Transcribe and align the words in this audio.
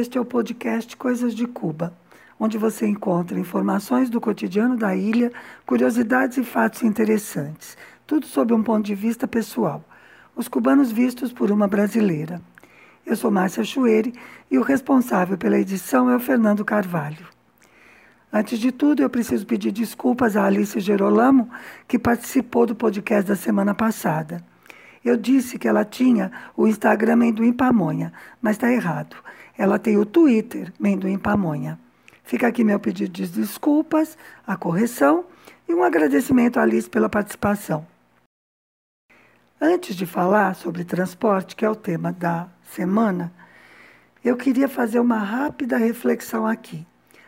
Este 0.00 0.16
é 0.16 0.20
o 0.20 0.24
podcast 0.24 0.96
Coisas 0.96 1.34
de 1.34 1.46
Cuba, 1.46 1.92
onde 2.38 2.56
você 2.56 2.86
encontra 2.86 3.38
informações 3.38 4.08
do 4.08 4.18
cotidiano 4.18 4.74
da 4.74 4.96
ilha, 4.96 5.30
curiosidades 5.66 6.38
e 6.38 6.42
fatos 6.42 6.82
interessantes, 6.82 7.76
tudo 8.06 8.24
sob 8.24 8.54
um 8.54 8.62
ponto 8.62 8.86
de 8.86 8.94
vista 8.94 9.28
pessoal. 9.28 9.84
Os 10.34 10.48
cubanos 10.48 10.90
vistos 10.90 11.34
por 11.34 11.50
uma 11.50 11.68
brasileira. 11.68 12.40
Eu 13.04 13.14
sou 13.14 13.30
Márcia 13.30 13.62
Chueire 13.62 14.14
e 14.50 14.56
o 14.56 14.62
responsável 14.62 15.36
pela 15.36 15.58
edição 15.58 16.08
é 16.08 16.16
o 16.16 16.20
Fernando 16.20 16.64
Carvalho. 16.64 17.26
Antes 18.32 18.58
de 18.58 18.72
tudo, 18.72 19.02
eu 19.02 19.10
preciso 19.10 19.44
pedir 19.44 19.70
desculpas 19.70 20.34
à 20.34 20.46
Alice 20.46 20.80
Gerolamo, 20.80 21.50
que 21.86 21.98
participou 21.98 22.64
do 22.64 22.74
podcast 22.74 23.28
da 23.28 23.36
semana 23.36 23.74
passada. 23.74 24.42
Eu 25.04 25.18
disse 25.18 25.58
que 25.58 25.68
ela 25.68 25.84
tinha 25.84 26.32
o 26.56 26.66
Instagram 26.66 27.16
Mendoim 27.16 27.52
Pamonha, 27.52 28.14
mas 28.40 28.56
está 28.56 28.72
errado. 28.72 29.14
Ela 29.60 29.78
tem 29.78 29.98
o 29.98 30.06
Twitter 30.06 30.72
Mendoim 30.80 31.18
Pamonha. 31.18 31.78
Fica 32.24 32.46
aqui 32.46 32.64
meu 32.64 32.80
pedido 32.80 33.12
de 33.12 33.26
desculpas, 33.26 34.16
a 34.46 34.56
correção 34.56 35.26
e 35.68 35.74
um 35.74 35.82
agradecimento 35.82 36.58
à 36.58 36.62
Alice 36.62 36.88
pela 36.88 37.10
participação. 37.10 37.86
Antes 39.60 39.94
de 39.94 40.06
falar 40.06 40.54
sobre 40.54 40.82
transporte, 40.82 41.54
que 41.54 41.62
é 41.62 41.68
o 41.68 41.76
tema 41.76 42.10
da 42.10 42.48
semana, 42.72 43.30
eu 44.24 44.34
queria 44.34 44.66
fazer 44.66 44.98
uma 44.98 45.18
rápida 45.18 45.76
reflexão 45.76 46.46
aqui. 46.46 46.86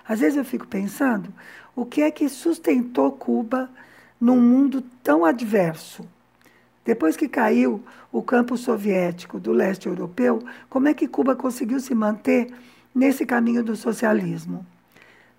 Às 0.08 0.20
vezes 0.20 0.38
eu 0.38 0.44
fico 0.44 0.66
pensando 0.66 1.30
o 1.77 1.84
que 1.84 2.00
é 2.00 2.10
que 2.10 2.30
sustentou 2.30 3.12
Cuba 3.12 3.69
num 4.19 4.41
mundo 4.41 4.80
tão 5.02 5.27
adverso. 5.27 6.02
Depois 6.84 7.16
que 7.16 7.28
caiu 7.28 7.83
o 8.11 8.22
campo 8.22 8.56
soviético 8.56 9.38
do 9.38 9.52
leste 9.52 9.86
europeu, 9.86 10.42
como 10.69 10.88
é 10.88 10.94
que 10.94 11.06
Cuba 11.06 11.36
conseguiu 11.36 11.78
se 11.78 11.94
manter 11.94 12.48
nesse 12.94 13.25
caminho 13.25 13.62
do 13.62 13.77
socialismo? 13.77 14.66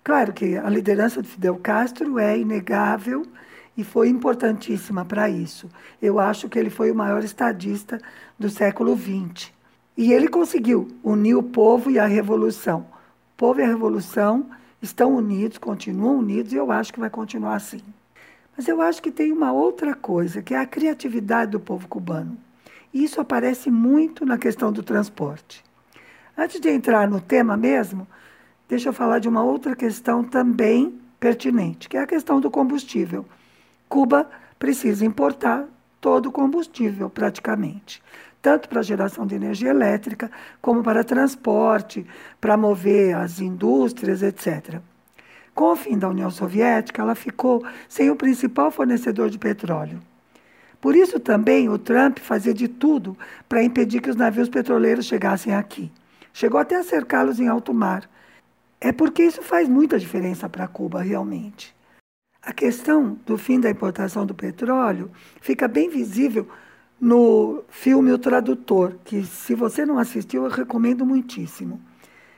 Claro 0.02 0.32
que 0.32 0.56
a 0.56 0.68
liderança 0.68 1.22
de 1.22 1.28
Fidel 1.28 1.56
Castro 1.56 2.18
é 2.18 2.38
inegável 2.38 3.26
e 3.76 3.82
foi 3.82 4.08
importantíssima 4.08 5.04
para 5.04 5.28
isso. 5.28 5.68
Eu 6.00 6.18
acho 6.18 6.48
que 6.48 6.58
ele 6.58 6.70
foi 6.70 6.90
o 6.90 6.94
maior 6.94 7.22
estadista 7.24 8.00
do 8.38 8.48
século 8.48 8.96
XX. 8.96 9.52
E 9.96 10.12
ele 10.12 10.28
conseguiu 10.28 10.88
unir 11.02 11.34
o 11.34 11.42
povo 11.42 11.90
e 11.90 11.98
a 11.98 12.06
revolução. 12.06 12.80
O 12.80 13.36
povo 13.36 13.60
e 13.60 13.62
a 13.62 13.68
revolução 13.68 14.46
estão 14.82 15.14
unidos, 15.14 15.58
continuam 15.58 16.18
unidos, 16.18 16.52
e 16.52 16.56
eu 16.56 16.70
acho 16.70 16.92
que 16.92 17.00
vai 17.00 17.10
continuar 17.10 17.56
assim. 17.56 17.82
Mas 18.56 18.68
eu 18.68 18.80
acho 18.80 19.02
que 19.02 19.10
tem 19.10 19.32
uma 19.32 19.52
outra 19.52 19.94
coisa, 19.94 20.42
que 20.42 20.54
é 20.54 20.58
a 20.58 20.66
criatividade 20.66 21.50
do 21.50 21.60
povo 21.60 21.88
cubano. 21.88 22.36
E 22.92 23.02
isso 23.02 23.20
aparece 23.20 23.70
muito 23.70 24.24
na 24.24 24.38
questão 24.38 24.72
do 24.72 24.82
transporte. 24.82 25.64
Antes 26.36 26.60
de 26.60 26.70
entrar 26.70 27.08
no 27.08 27.20
tema 27.20 27.56
mesmo, 27.56 28.06
deixa 28.68 28.88
eu 28.88 28.92
falar 28.92 29.18
de 29.18 29.28
uma 29.28 29.42
outra 29.42 29.74
questão 29.74 30.22
também 30.22 31.00
pertinente, 31.18 31.88
que 31.88 31.96
é 31.96 32.00
a 32.00 32.06
questão 32.06 32.40
do 32.40 32.50
combustível. 32.50 33.24
Cuba 33.88 34.30
precisa 34.58 35.04
importar 35.04 35.64
todo 36.00 36.26
o 36.26 36.32
combustível, 36.32 37.10
praticamente 37.10 38.02
tanto 38.44 38.68
para 38.68 38.82
geração 38.82 39.26
de 39.26 39.34
energia 39.34 39.70
elétrica, 39.70 40.30
como 40.60 40.82
para 40.82 41.02
transporte, 41.02 42.06
para 42.38 42.58
mover 42.58 43.16
as 43.16 43.40
indústrias, 43.40 44.22
etc. 44.22 44.82
Com 45.54 45.72
o 45.72 45.76
fim 45.76 45.96
da 45.96 46.08
União 46.08 46.30
Soviética, 46.30 47.00
ela 47.00 47.14
ficou 47.14 47.64
sem 47.88 48.10
o 48.10 48.16
principal 48.16 48.70
fornecedor 48.70 49.30
de 49.30 49.38
petróleo. 49.38 50.00
Por 50.80 50.96
isso 50.96 51.20
também 51.20 51.68
o 51.68 51.78
Trump 51.78 52.18
fazia 52.18 52.52
de 52.52 52.68
tudo 52.68 53.16
para 53.48 53.62
impedir 53.62 54.00
que 54.00 54.10
os 54.10 54.16
navios 54.16 54.48
petroleiros 54.48 55.06
chegassem 55.06 55.54
aqui. 55.54 55.90
Chegou 56.32 56.60
até 56.60 56.76
a 56.76 56.82
cercá-los 56.82 57.38
em 57.38 57.48
alto 57.48 57.72
mar. 57.72 58.10
É 58.80 58.92
porque 58.92 59.22
isso 59.22 59.40
faz 59.40 59.68
muita 59.68 59.98
diferença 59.98 60.48
para 60.48 60.68
Cuba, 60.68 61.00
realmente. 61.00 61.74
A 62.42 62.52
questão 62.52 63.18
do 63.24 63.38
fim 63.38 63.58
da 63.58 63.70
importação 63.70 64.26
do 64.26 64.34
petróleo 64.34 65.10
fica 65.40 65.66
bem 65.66 65.88
visível 65.88 66.46
no 67.00 67.64
filme 67.70 68.12
O 68.12 68.18
Tradutor, 68.18 68.96
que 69.04 69.24
se 69.24 69.54
você 69.54 69.86
não 69.86 69.98
assistiu, 69.98 70.44
eu 70.44 70.50
recomendo 70.50 71.06
muitíssimo. 71.06 71.80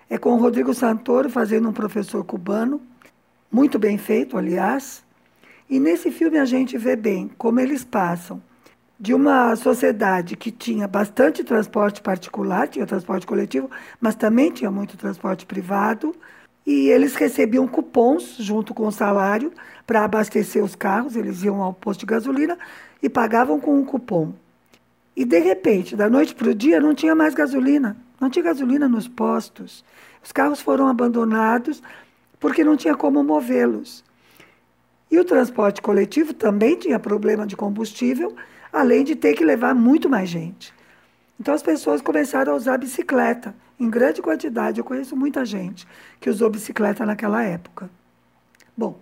É 0.08 0.16
com 0.16 0.34
o 0.34 0.36
Rodrigo 0.36 0.72
Santoro 0.72 1.28
fazendo 1.28 1.68
um 1.68 1.72
professor 1.72 2.22
cubano, 2.24 2.80
muito 3.50 3.78
bem 3.78 3.98
feito, 3.98 4.36
aliás. 4.36 5.04
E 5.68 5.80
nesse 5.80 6.10
filme 6.10 6.38
a 6.38 6.44
gente 6.44 6.78
vê 6.78 6.94
bem 6.96 7.30
como 7.36 7.60
eles 7.60 7.84
passam 7.84 8.42
de 8.98 9.12
uma 9.12 9.54
sociedade 9.56 10.36
que 10.36 10.50
tinha 10.50 10.88
bastante 10.88 11.44
transporte 11.44 12.00
particular, 12.00 12.66
tinha 12.68 12.86
transporte 12.86 13.26
coletivo, 13.26 13.70
mas 14.00 14.14
também 14.14 14.50
tinha 14.50 14.70
muito 14.70 14.96
transporte 14.96 15.44
privado, 15.44 16.14
e 16.66 16.88
eles 16.88 17.14
recebiam 17.14 17.68
cupons 17.68 18.36
junto 18.38 18.74
com 18.74 18.86
o 18.86 18.92
salário 18.92 19.52
para 19.86 20.02
abastecer 20.02 20.64
os 20.64 20.74
carros, 20.74 21.14
eles 21.14 21.42
iam 21.42 21.62
ao 21.62 21.72
posto 21.72 22.00
de 22.00 22.06
gasolina 22.06 22.58
e 23.02 23.08
pagavam 23.08 23.60
com 23.60 23.78
um 23.78 23.84
cupom. 23.84 24.32
E 25.14 25.24
de 25.24 25.38
repente, 25.38 25.94
da 25.94 26.10
noite 26.10 26.34
para 26.34 26.48
o 26.48 26.54
dia, 26.54 26.80
não 26.80 26.94
tinha 26.94 27.14
mais 27.14 27.34
gasolina. 27.34 27.96
Não 28.20 28.28
tinha 28.28 28.44
gasolina 28.44 28.88
nos 28.88 29.06
postos. 29.06 29.84
Os 30.22 30.32
carros 30.32 30.60
foram 30.60 30.88
abandonados 30.88 31.82
porque 32.46 32.62
não 32.62 32.76
tinha 32.76 32.94
como 32.94 33.24
movê-los. 33.24 34.04
E 35.10 35.18
o 35.18 35.24
transporte 35.24 35.82
coletivo 35.82 36.32
também 36.32 36.76
tinha 36.76 36.96
problema 36.96 37.44
de 37.44 37.56
combustível, 37.56 38.36
além 38.72 39.02
de 39.02 39.16
ter 39.16 39.34
que 39.34 39.44
levar 39.44 39.74
muito 39.74 40.08
mais 40.08 40.28
gente. 40.28 40.72
Então 41.40 41.52
as 41.52 41.60
pessoas 41.60 42.00
começaram 42.00 42.52
a 42.52 42.56
usar 42.56 42.78
bicicleta 42.78 43.52
em 43.80 43.90
grande 43.90 44.22
quantidade. 44.22 44.78
Eu 44.78 44.84
conheço 44.84 45.16
muita 45.16 45.44
gente 45.44 45.88
que 46.20 46.30
usou 46.30 46.48
bicicleta 46.48 47.04
naquela 47.04 47.42
época. 47.42 47.90
Bom, 48.76 49.00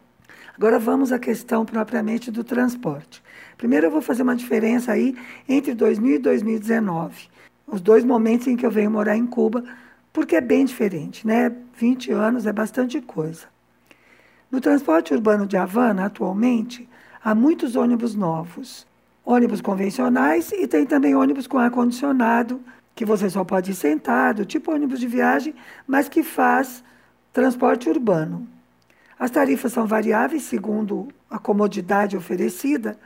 agora 0.57 0.79
vamos 0.79 1.13
à 1.13 1.19
questão 1.19 1.67
propriamente 1.67 2.31
do 2.31 2.43
transporte. 2.43 3.23
Primeiro 3.59 3.89
eu 3.89 3.91
vou 3.91 4.01
fazer 4.01 4.23
uma 4.23 4.35
diferença 4.35 4.91
aí 4.91 5.15
entre 5.47 5.75
2000 5.75 6.15
e 6.15 6.19
2019, 6.19 7.29
os 7.67 7.83
dois 7.83 8.07
momentos 8.07 8.47
em 8.47 8.57
que 8.57 8.65
eu 8.65 8.71
venho 8.71 8.91
morar 8.91 9.19
em 9.19 9.27
Cuba, 9.27 9.63
porque 10.15 10.37
é 10.37 10.41
bem 10.41 10.65
diferente, 10.65 11.27
né? 11.27 11.53
20 11.77 12.13
anos 12.13 12.47
é 12.47 12.53
bastante 12.53 13.01
coisa. 13.01 13.49
No 14.49 14.61
transporte 14.61 15.13
urbano 15.13 15.45
de 15.45 15.57
Havana, 15.57 16.07
atualmente, 16.07 16.89
há 17.23 17.35
muitos 17.35 17.75
ônibus 17.75 18.15
novos. 18.15 18.87
Ônibus 19.25 19.61
convencionais 19.61 20.53
e 20.53 20.69
tem 20.69 20.87
também 20.87 21.17
ônibus 21.17 21.49
com 21.49 21.59
ar-condicionado, 21.59 22.61
que 22.95 23.05
você 23.05 23.29
só 23.29 23.43
pode 23.43 23.73
ir 23.73 23.75
sentado, 23.75 24.47
tipo 24.47 24.73
ônibus 24.73 25.01
de 25.01 25.09
viagem, 25.09 25.53
mas 25.85 26.09
que 26.09 26.23
faz 26.23 26.85
transporte 27.33 27.89
urbano. 27.89 28.47
As 29.19 29.33
tarifas 29.33 29.73
são 29.73 29.85
variáveis 29.85 30.45
segundo 30.45 31.09
a 31.29 31.41
comodidade 31.41 32.17
oferecida, 32.17 32.97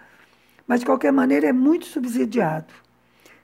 mas 0.66 0.80
de 0.80 0.86
qualquer 0.86 1.12
maneira 1.12 1.46
é 1.46 1.52
muito 1.54 1.86
subsidiado. 1.86 2.74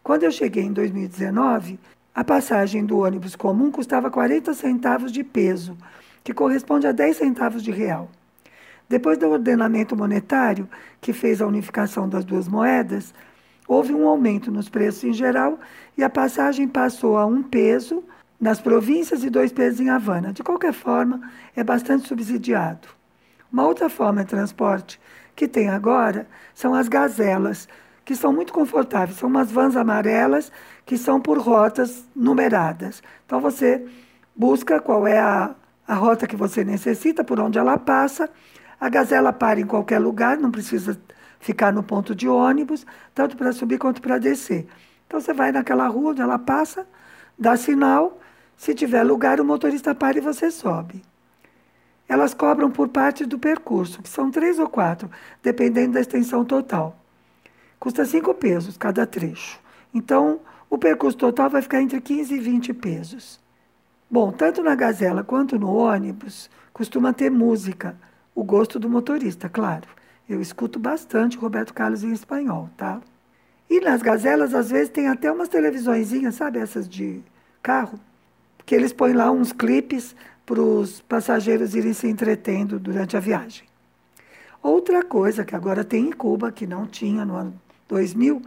Quando 0.03 0.25
eu 0.25 0.31
cheguei 0.31 0.65
em 0.65 0.73
2019, 0.73 1.79
a 2.15 2.23
passagem 2.23 2.85
do 2.85 2.99
ônibus 2.99 3.35
comum 3.35 3.71
custava 3.71 4.11
40 4.11 4.55
centavos 4.55 5.11
de 5.11 5.25
peso, 5.25 5.77
que 6.23 6.33
corresponde 6.33 6.87
a 6.87 6.93
10 6.93 7.17
centavos 7.17 7.63
de 7.63 7.73
real. 7.73 8.09
Depois 8.89 9.19
do 9.19 9.29
ordenamento 9.29 9.97
monetário, 9.97 10.69
que 11.01 11.13
fez 11.13 11.43
a 11.43 11.47
unificação 11.47 12.09
das 12.09 12.25
duas 12.25 12.47
moedas, 12.47 13.13
houve 13.67 13.93
um 13.93 14.07
aumento 14.07 14.53
nos 14.53 14.69
preços 14.69 15.03
em 15.05 15.13
geral 15.13 15.59
e 15.97 16.05
a 16.05 16.11
passagem 16.11 16.69
passou 16.69 17.17
a 17.17 17.27
um 17.27 17.43
peso 17.43 18.05
nas 18.41 18.61
províncias 18.61 19.25
e 19.25 19.31
dois 19.31 19.51
pesos 19.51 19.81
em 19.81 19.89
Havana. 19.89 20.33
De 20.33 20.43
qualquer 20.43 20.73
forma, 20.73 21.21
é 21.57 21.65
bastante 21.65 22.07
subsidiado. 22.07 22.89
Uma 23.51 23.67
outra 23.67 23.89
forma 23.89 24.23
de 24.23 24.31
transporte 24.31 25.01
que 25.35 25.49
tem 25.49 25.69
agora 25.69 26.29
são 26.55 26.75
as 26.75 26.89
gazelas, 26.89 27.69
que 28.05 28.15
são 28.15 28.33
muito 28.33 28.53
confortáveis. 28.53 29.19
São 29.19 29.29
umas 29.29 29.51
vans 29.51 29.77
amarelas 29.77 30.53
que 30.85 30.99
são 30.99 31.21
por 31.21 31.39
rotas 31.39 32.05
numeradas. 32.15 33.03
Então 33.25 33.41
você 33.41 33.85
busca 34.37 34.81
qual 34.81 35.07
é 35.07 35.19
a, 35.19 35.55
a 35.87 35.95
rota 35.95 36.27
que 36.27 36.37
você 36.37 36.65
necessita, 36.65 37.25
por 37.25 37.41
onde 37.41 37.59
ela 37.59 37.79
passa. 37.79 38.29
A 38.79 38.89
gazela 38.89 39.33
para 39.33 39.61
em 39.61 39.67
qualquer 39.67 39.99
lugar, 39.99 40.37
não 40.37 40.51
precisa 40.51 41.01
ficar 41.41 41.73
no 41.73 41.83
ponto 41.83 42.15
de 42.15 42.29
ônibus, 42.29 42.87
tanto 43.15 43.37
para 43.37 43.53
subir 43.53 43.79
quanto 43.79 44.03
para 44.03 44.19
descer. 44.19 44.67
Então 45.07 45.21
você 45.21 45.33
vai 45.33 45.53
naquela 45.53 45.87
rua 45.87 46.11
onde 46.11 46.21
ela 46.21 46.39
passa, 46.39 46.87
dá 47.39 47.57
sinal, 47.57 48.19
se 48.57 48.75
tiver 48.75 49.03
lugar, 49.03 49.41
o 49.41 49.45
motorista 49.45 49.95
para 49.95 50.19
e 50.19 50.21
você 50.21 50.51
sobe. 50.51 51.03
Elas 52.09 52.35
cobram 52.35 52.71
por 52.71 52.89
parte 52.89 53.25
do 53.25 53.39
percurso, 53.39 54.03
que 54.03 54.09
são 54.09 54.31
três 54.31 54.59
ou 54.59 54.69
quatro, 54.69 55.11
dependendo 55.43 55.95
da 55.95 56.01
extensão 56.01 56.45
total. 56.45 57.04
Custa 57.85 58.07
cinco 58.07 58.33
pesos 58.33 58.79
cada 58.79 59.07
trecho. 59.07 59.61
Então, 59.93 60.41
o 60.71 60.79
percurso 60.79 61.19
total 61.19 61.51
vai 61.51 61.61
ficar 61.61 61.83
entre 61.83 62.01
15 62.01 62.35
e 62.35 62.39
20 62.39 62.73
pesos. 62.73 63.39
Bom, 64.11 64.33
tanto 64.33 64.63
na 64.63 64.75
Gazela 64.75 65.23
quanto 65.23 65.59
no 65.59 65.71
ônibus, 65.71 66.49
costuma 66.73 67.13
ter 67.13 67.31
música, 67.31 67.95
o 68.35 68.43
gosto 68.43 68.79
do 68.79 68.89
motorista, 68.89 69.51
claro. 69.51 69.87
Eu 70.27 70.41
escuto 70.41 70.79
bastante 70.79 71.37
Roberto 71.37 71.75
Carlos 71.75 72.03
em 72.03 72.11
espanhol, 72.11 72.71
tá? 72.75 73.03
E 73.69 73.79
nas 73.81 74.01
gazelas, 74.01 74.55
às 74.55 74.71
vezes, 74.71 74.89
tem 74.89 75.09
até 75.09 75.31
umas 75.31 75.51
televisõezinhas, 75.51 76.37
sabe, 76.37 76.61
essas 76.61 76.89
de 76.89 77.21
carro, 77.63 78.01
que 78.65 78.75
eles 78.75 78.95
põem 78.95 79.13
lá 79.13 79.31
uns 79.31 79.53
clipes 79.53 80.17
para 80.47 80.59
os 80.59 81.03
passageiros 81.03 81.75
irem 81.75 81.93
se 81.93 82.09
entretendo 82.09 82.79
durante 82.79 83.15
a 83.15 83.21
viagem. 83.21 83.67
Outra 84.63 85.03
coisa 85.03 85.45
que 85.45 85.55
agora 85.55 85.85
tem 85.85 86.09
em 86.09 86.13
Cuba, 86.13 86.51
que 86.51 86.67
não 86.67 86.87
tinha 86.87 87.23
no 87.27 87.37
ano 87.37 87.64
2000, 87.95 88.43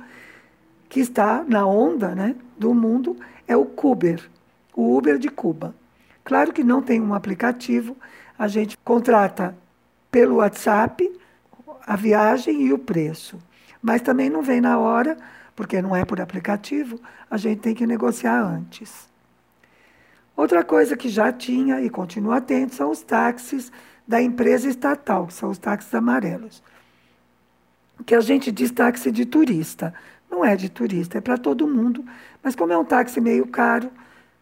que 0.90 1.00
está 1.00 1.44
na 1.48 1.66
onda 1.66 2.14
né, 2.14 2.36
do 2.58 2.74
mundo, 2.74 3.16
é 3.48 3.56
o 3.56 3.66
Cuber, 3.66 4.30
o 4.76 4.98
Uber 4.98 5.18
de 5.18 5.30
Cuba. 5.30 5.74
Claro 6.26 6.52
que 6.52 6.64
não 6.64 6.82
tem 6.82 7.02
um 7.02 7.14
aplicativo, 7.14 7.96
a 8.38 8.48
gente 8.50 8.78
contrata 8.84 9.56
pelo 10.12 10.36
WhatsApp 10.36 11.10
a 11.86 11.96
viagem 11.96 12.64
e 12.64 12.74
o 12.74 12.78
preço. 12.78 13.38
Mas 13.82 14.02
também 14.02 14.30
não 14.30 14.42
vem 14.42 14.60
na 14.60 14.78
hora, 14.78 15.18
porque 15.56 15.82
não 15.82 15.96
é 15.96 16.04
por 16.04 16.20
aplicativo, 16.20 17.00
a 17.32 17.38
gente 17.38 17.62
tem 17.62 17.74
que 17.74 17.88
negociar 17.88 18.42
antes. 18.42 19.08
Outra 20.36 20.62
coisa 20.64 20.98
que 20.98 21.08
já 21.08 21.32
tinha 21.32 21.80
e 21.82 21.90
continua 21.90 22.42
tendo 22.42 22.74
são 22.74 22.92
os 22.92 23.02
táxis 23.02 23.72
da 24.06 24.22
empresa 24.22 24.68
estatal, 24.68 25.28
que 25.28 25.34
são 25.34 25.50
os 25.50 25.58
táxis 25.58 25.94
amarelos. 25.96 26.62
Que 28.06 28.16
a 28.16 28.22
gente 28.22 28.52
diz 28.52 28.72
táxi 28.72 29.12
de 29.12 29.26
turista. 29.26 29.94
Não 30.30 30.44
é 30.44 30.56
de 30.56 30.70
turista, 30.70 31.18
é 31.18 31.22
para 31.22 31.38
todo 31.38 31.68
mundo, 31.68 32.06
mas 32.44 32.56
como 32.56 32.74
é 32.74 32.78
um 32.78 32.86
táxi 32.86 33.22
meio 33.22 33.48
caro, 33.48 33.90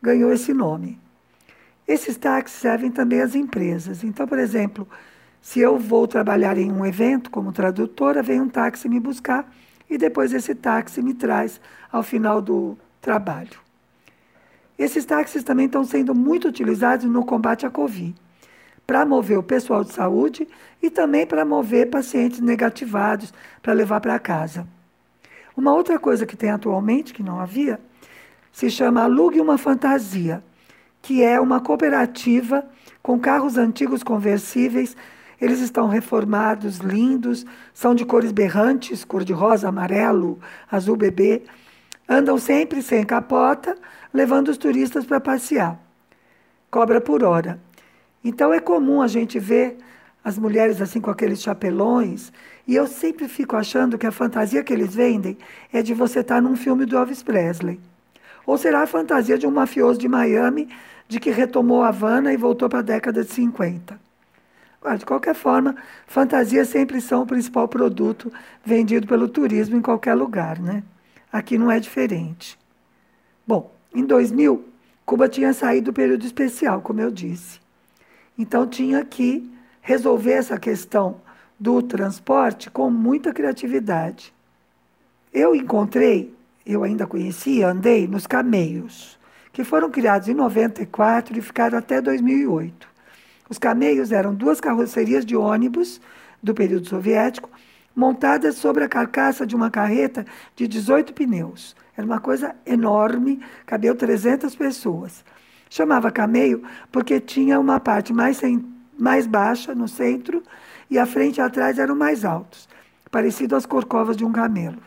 ganhou 0.01 0.31
esse 0.33 0.53
nome. 0.53 0.99
Esses 1.87 2.17
táxis 2.17 2.59
servem 2.59 2.91
também 2.91 3.21
às 3.21 3.35
empresas. 3.35 4.03
Então, 4.03 4.27
por 4.27 4.39
exemplo, 4.39 4.87
se 5.41 5.59
eu 5.59 5.77
vou 5.77 6.07
trabalhar 6.07 6.57
em 6.57 6.71
um 6.71 6.85
evento 6.85 7.29
como 7.29 7.51
tradutora, 7.51 8.23
vem 8.23 8.41
um 8.41 8.49
táxi 8.49 8.89
me 8.89 8.99
buscar 8.99 9.47
e 9.87 9.97
depois 9.97 10.33
esse 10.33 10.55
táxi 10.55 11.01
me 11.01 11.13
traz 11.13 11.61
ao 11.91 12.01
final 12.01 12.41
do 12.41 12.75
trabalho. 12.99 13.59
Esses 14.77 15.05
táxis 15.05 15.43
também 15.43 15.67
estão 15.67 15.83
sendo 15.83 16.15
muito 16.15 16.47
utilizados 16.47 17.05
no 17.05 17.23
combate 17.23 17.65
à 17.65 17.69
Covid, 17.69 18.15
para 18.85 19.05
mover 19.05 19.37
o 19.37 19.43
pessoal 19.43 19.83
de 19.83 19.93
saúde 19.93 20.47
e 20.81 20.89
também 20.89 21.25
para 21.25 21.43
mover 21.43 21.89
pacientes 21.89 22.39
negativados 22.39 23.33
para 23.61 23.73
levar 23.73 23.99
para 23.99 24.19
casa. 24.19 24.67
Uma 25.57 25.73
outra 25.73 25.97
coisa 25.97 26.25
que 26.25 26.35
tem 26.35 26.49
atualmente, 26.51 27.13
que 27.13 27.23
não 27.23 27.39
havia, 27.39 27.79
se 28.51 28.69
chama 28.69 29.03
Alugue 29.03 29.39
uma 29.39 29.57
Fantasia, 29.57 30.43
que 31.01 31.23
é 31.23 31.39
uma 31.39 31.59
cooperativa 31.59 32.65
com 33.01 33.19
carros 33.19 33.57
antigos 33.57 34.03
conversíveis. 34.03 34.95
Eles 35.39 35.59
estão 35.59 35.87
reformados, 35.87 36.77
lindos, 36.77 37.45
são 37.73 37.93
de 37.93 38.05
cores 38.05 38.31
berrantes, 38.31 39.03
cor 39.03 39.23
de 39.23 39.33
rosa, 39.33 39.69
amarelo, 39.69 40.39
azul 40.71 40.95
bebê. 40.95 41.43
Andam 42.07 42.37
sempre 42.37 42.81
sem 42.81 43.03
capota, 43.03 43.77
levando 44.13 44.49
os 44.49 44.57
turistas 44.57 45.05
para 45.05 45.19
passear. 45.19 45.79
Cobra 46.69 46.99
por 46.99 47.23
hora. 47.23 47.59
Então 48.25 48.51
é 48.51 48.59
comum 48.59 49.03
a 49.03 49.07
gente 49.07 49.37
ver 49.37 49.77
as 50.23 50.35
mulheres 50.39 50.81
assim 50.81 50.99
com 50.99 51.11
aqueles 51.11 51.39
chapelões, 51.39 52.33
e 52.67 52.73
eu 52.73 52.87
sempre 52.87 53.27
fico 53.27 53.55
achando 53.55 53.99
que 53.99 54.07
a 54.07 54.11
fantasia 54.11 54.63
que 54.63 54.73
eles 54.73 54.95
vendem 54.95 55.37
é 55.71 55.83
de 55.83 55.93
você 55.93 56.21
estar 56.21 56.41
num 56.41 56.55
filme 56.55 56.87
do 56.87 56.97
Elvis 56.97 57.21
Presley. 57.21 57.79
Ou 58.43 58.57
será 58.57 58.81
a 58.81 58.87
fantasia 58.87 59.37
de 59.37 59.45
um 59.45 59.51
mafioso 59.51 59.99
de 59.99 60.07
Miami 60.07 60.67
de 61.07 61.19
que 61.19 61.29
retomou 61.29 61.83
a 61.83 61.89
Havana 61.89 62.33
e 62.33 62.37
voltou 62.37 62.67
para 62.67 62.79
a 62.79 62.81
década 62.81 63.23
de 63.23 63.31
50. 63.31 63.99
Agora, 64.81 64.97
de 64.97 65.05
qualquer 65.05 65.35
forma, 65.35 65.75
fantasias 66.07 66.69
sempre 66.69 67.01
são 67.01 67.21
o 67.21 67.27
principal 67.27 67.67
produto 67.67 68.33
vendido 68.65 69.05
pelo 69.05 69.27
turismo 69.27 69.77
em 69.77 69.81
qualquer 69.83 70.15
lugar, 70.15 70.59
né? 70.59 70.81
Aqui 71.31 71.59
não 71.59 71.69
é 71.69 71.79
diferente. 71.79 72.57
Bom, 73.45 73.71
em 73.93 74.03
2000, 74.03 74.65
Cuba 75.05 75.29
tinha 75.29 75.53
saído 75.53 75.91
do 75.91 75.93
período 75.93 76.25
especial, 76.25 76.81
como 76.81 77.01
eu 77.01 77.11
disse. 77.11 77.64
Então 78.37 78.67
tinha 78.67 79.03
que 79.05 79.49
resolver 79.81 80.33
essa 80.33 80.57
questão 80.57 81.21
do 81.59 81.81
transporte 81.81 82.69
com 82.69 82.89
muita 82.89 83.33
criatividade. 83.33 84.33
Eu 85.33 85.55
encontrei, 85.55 86.33
eu 86.65 86.83
ainda 86.83 87.07
conhecia, 87.07 87.69
andei 87.69 88.07
nos 88.07 88.25
cameios, 88.27 89.17
que 89.53 89.63
foram 89.63 89.89
criados 89.89 90.27
em 90.27 90.33
94 90.33 91.37
e 91.37 91.41
ficaram 91.41 91.77
até 91.77 92.01
2008. 92.01 92.87
Os 93.49 93.57
cameios 93.57 94.11
eram 94.11 94.33
duas 94.33 94.59
carrocerias 94.59 95.25
de 95.25 95.35
ônibus 95.35 96.01
do 96.41 96.53
período 96.53 96.87
soviético, 96.87 97.49
montadas 97.95 98.55
sobre 98.55 98.83
a 98.83 98.89
carcaça 98.89 99.45
de 99.45 99.55
uma 99.55 99.71
carreta 99.71 100.25
de 100.55 100.67
18 100.67 101.13
pneus. 101.13 101.75
Era 101.95 102.05
uma 102.05 102.19
coisa 102.19 102.53
enorme, 102.65 103.39
cabeu 103.65 103.95
300 103.95 104.53
pessoas. 104.55 105.23
Chamava 105.75 106.09
cameio 106.09 106.63
porque 106.89 107.19
tinha 107.19 107.59
uma 107.59 107.81
parte 107.81 108.13
mais, 108.13 108.39
mais 108.97 109.27
baixa 109.27 109.75
no 109.75 109.89
centro 109.89 110.41
e 110.89 110.97
a 110.97 111.05
frente 111.05 111.39
e 111.39 111.41
atrás 111.41 111.77
eram 111.77 111.93
mais 111.93 112.23
altos, 112.23 112.69
parecido 113.11 113.57
às 113.57 113.65
corcovas 113.65 114.15
de 114.15 114.23
um 114.23 114.31
camelo. 114.31 114.81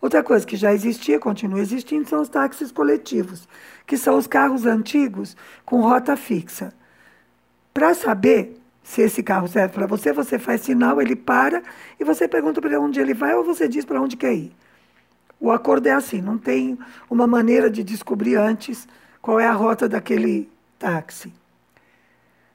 Outra 0.00 0.22
coisa 0.22 0.46
que 0.46 0.56
já 0.56 0.72
existia, 0.72 1.18
continua 1.18 1.60
existindo, 1.60 2.08
são 2.08 2.22
os 2.22 2.30
táxis 2.30 2.72
coletivos, 2.72 3.46
que 3.86 3.98
são 3.98 4.16
os 4.16 4.26
carros 4.26 4.64
antigos 4.64 5.36
com 5.66 5.82
rota 5.82 6.16
fixa. 6.16 6.72
Para 7.74 7.92
saber 7.92 8.58
se 8.82 9.02
esse 9.02 9.22
carro 9.22 9.46
serve 9.46 9.74
para 9.74 9.86
você, 9.86 10.14
você 10.14 10.38
faz 10.38 10.62
sinal, 10.62 10.98
ele 10.98 11.14
para 11.14 11.62
e 12.00 12.04
você 12.04 12.26
pergunta 12.26 12.58
para 12.58 12.80
onde 12.80 12.98
ele 12.98 13.12
vai 13.12 13.34
ou 13.34 13.44
você 13.44 13.68
diz 13.68 13.84
para 13.84 14.00
onde 14.00 14.16
quer 14.16 14.32
ir. 14.32 14.56
O 15.38 15.50
acordo 15.50 15.88
é 15.88 15.92
assim, 15.92 16.22
não 16.22 16.38
tem 16.38 16.78
uma 17.10 17.26
maneira 17.26 17.68
de 17.68 17.84
descobrir 17.84 18.36
antes 18.36 18.88
qual 19.26 19.40
é 19.40 19.46
a 19.48 19.52
rota 19.52 19.88
daquele 19.88 20.48
táxi. 20.78 21.32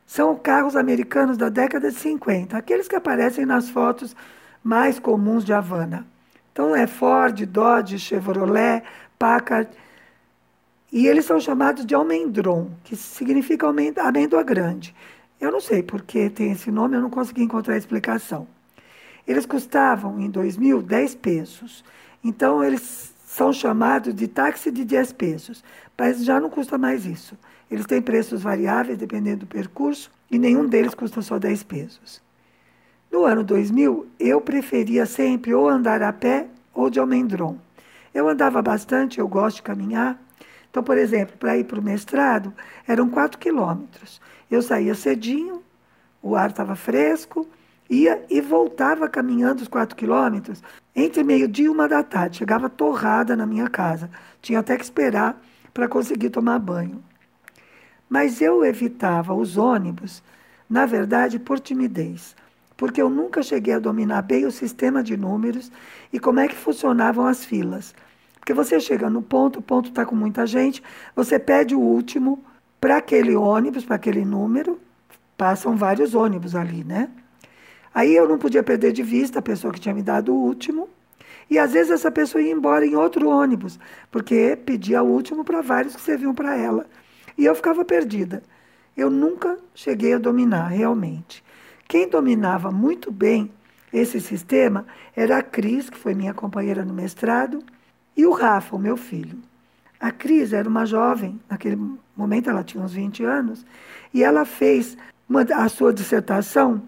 São 0.07 0.37
carros 0.37 0.77
americanos 0.77 1.35
da 1.35 1.49
década 1.49 1.91
de 1.91 1.97
50, 1.97 2.57
aqueles 2.57 2.87
que 2.87 2.95
aparecem 2.95 3.45
nas 3.45 3.69
fotos 3.69 4.15
mais 4.63 4.97
comuns 4.97 5.43
de 5.43 5.51
Havana. 5.51 6.07
Então 6.53 6.73
é 6.73 6.87
Ford, 6.87 7.45
Dodge, 7.45 7.99
Chevrolet, 7.99 8.83
Packard. 9.19 9.69
E 10.93 11.07
eles 11.07 11.25
são 11.25 11.41
chamados 11.41 11.85
de 11.85 11.93
almendron, 11.93 12.71
que 12.85 12.95
significa 12.95 13.67
amêndoa 13.67 14.41
grande. 14.41 14.95
Eu 15.41 15.51
não 15.51 15.59
sei 15.59 15.83
por 15.83 16.03
que 16.03 16.29
tem 16.29 16.53
esse 16.53 16.71
nome, 16.71 16.95
eu 16.95 17.01
não 17.01 17.09
consegui 17.09 17.43
encontrar 17.43 17.75
explicação. 17.75 18.47
Eles 19.27 19.45
custavam, 19.45 20.21
em 20.21 20.29
2000, 20.29 20.81
10 20.83 21.15
pesos. 21.15 21.83
Então, 22.23 22.63
eles 22.63 23.13
são 23.31 23.53
chamados 23.53 24.13
de 24.13 24.27
táxi 24.27 24.69
de 24.69 24.83
10 24.83 25.13
pesos, 25.13 25.63
mas 25.97 26.21
já 26.21 26.37
não 26.37 26.49
custa 26.49 26.77
mais 26.77 27.05
isso. 27.05 27.37
Eles 27.71 27.85
têm 27.85 28.01
preços 28.01 28.41
variáveis 28.41 28.97
dependendo 28.97 29.45
do 29.45 29.45
percurso 29.45 30.11
e 30.29 30.37
nenhum 30.37 30.67
deles 30.67 30.93
custa 30.93 31.21
só 31.21 31.39
10 31.39 31.63
pesos. 31.63 32.21
No 33.09 33.23
ano 33.23 33.41
2000, 33.41 34.05
eu 34.19 34.41
preferia 34.41 35.05
sempre 35.05 35.53
ou 35.53 35.69
andar 35.69 36.01
a 36.01 36.11
pé 36.11 36.47
ou 36.73 36.89
de 36.89 36.99
almendron. 36.99 37.57
Eu 38.13 38.27
andava 38.27 38.61
bastante, 38.61 39.21
eu 39.21 39.29
gosto 39.29 39.57
de 39.57 39.61
caminhar. 39.61 40.21
Então, 40.69 40.83
por 40.83 40.97
exemplo, 40.97 41.37
para 41.37 41.55
ir 41.55 41.63
para 41.63 41.79
o 41.79 41.81
mestrado, 41.83 42.53
eram 42.85 43.09
4 43.09 43.39
quilômetros. 43.39 44.19
Eu 44.49 44.61
saía 44.61 44.93
cedinho, 44.93 45.63
o 46.21 46.35
ar 46.35 46.49
estava 46.49 46.75
fresco, 46.75 47.47
ia 47.91 48.25
e 48.29 48.41
voltava 48.41 49.07
caminhando 49.07 49.61
os 49.61 49.67
4 49.67 49.95
quilômetros 49.95 50.63
entre 50.95 51.23
meio-dia 51.23 51.65
e 51.65 51.69
uma 51.69 51.87
da 51.87 52.01
tarde. 52.01 52.37
Chegava 52.37 52.69
torrada 52.69 53.35
na 53.35 53.45
minha 53.45 53.69
casa. 53.69 54.09
Tinha 54.41 54.59
até 54.59 54.77
que 54.77 54.83
esperar 54.83 55.39
para 55.73 55.87
conseguir 55.87 56.29
tomar 56.29 56.57
banho. 56.57 57.03
Mas 58.09 58.41
eu 58.41 58.65
evitava 58.65 59.33
os 59.33 59.57
ônibus, 59.57 60.23
na 60.69 60.85
verdade, 60.85 61.37
por 61.37 61.59
timidez 61.59 62.35
porque 62.81 62.99
eu 62.99 63.11
nunca 63.11 63.43
cheguei 63.43 63.75
a 63.75 63.79
dominar 63.79 64.23
bem 64.23 64.43
o 64.43 64.51
sistema 64.51 65.03
de 65.03 65.15
números 65.15 65.71
e 66.11 66.19
como 66.19 66.39
é 66.39 66.47
que 66.47 66.55
funcionavam 66.55 67.27
as 67.27 67.45
filas. 67.45 67.93
Porque 68.39 68.55
você 68.55 68.79
chega 68.79 69.07
no 69.07 69.21
ponto, 69.21 69.59
o 69.59 69.61
ponto 69.61 69.89
está 69.89 70.03
com 70.03 70.15
muita 70.15 70.47
gente, 70.47 70.81
você 71.15 71.37
pede 71.37 71.75
o 71.75 71.79
último 71.79 72.43
para 72.79 72.97
aquele 72.97 73.35
ônibus, 73.35 73.85
para 73.85 73.97
aquele 73.97 74.25
número, 74.25 74.81
passam 75.37 75.77
vários 75.77 76.15
ônibus 76.15 76.55
ali, 76.55 76.83
né? 76.83 77.11
Aí 77.93 78.15
eu 78.15 78.27
não 78.27 78.37
podia 78.37 78.63
perder 78.63 78.91
de 78.91 79.03
vista 79.03 79.39
a 79.39 79.41
pessoa 79.41 79.73
que 79.73 79.79
tinha 79.79 79.93
me 79.93 80.01
dado 80.01 80.33
o 80.33 80.43
último, 80.43 80.89
e 81.49 81.59
às 81.59 81.73
vezes 81.73 81.91
essa 81.91 82.09
pessoa 82.09 82.41
ia 82.41 82.53
embora 82.53 82.85
em 82.85 82.95
outro 82.95 83.27
ônibus, 83.27 83.77
porque 84.09 84.57
pedia 84.65 85.03
o 85.03 85.07
último 85.07 85.43
para 85.43 85.61
vários 85.61 85.95
que 85.95 86.01
serviam 86.01 86.33
para 86.33 86.55
ela. 86.55 86.85
E 87.37 87.45
eu 87.45 87.53
ficava 87.53 87.83
perdida. 87.83 88.41
Eu 88.95 89.09
nunca 89.09 89.57
cheguei 89.75 90.13
a 90.13 90.17
dominar 90.17 90.67
realmente. 90.67 91.43
Quem 91.87 92.07
dominava 92.07 92.71
muito 92.71 93.11
bem 93.11 93.51
esse 93.91 94.21
sistema 94.21 94.85
era 95.13 95.39
a 95.39 95.43
Cris, 95.43 95.89
que 95.89 95.97
foi 95.97 96.13
minha 96.13 96.33
companheira 96.33 96.85
no 96.85 96.93
mestrado, 96.93 97.61
e 98.15 98.25
o 98.25 98.31
Rafa, 98.31 98.75
o 98.75 98.79
meu 98.79 98.95
filho. 98.95 99.37
A 99.99 100.11
Cris 100.11 100.53
era 100.53 100.67
uma 100.67 100.85
jovem, 100.85 101.39
naquele 101.49 101.77
momento 102.15 102.49
ela 102.49 102.63
tinha 102.63 102.83
uns 102.83 102.93
20 102.93 103.23
anos, 103.25 103.65
e 104.13 104.23
ela 104.23 104.45
fez 104.45 104.97
uma, 105.27 105.41
a 105.41 105.67
sua 105.67 105.93
dissertação, 105.93 106.81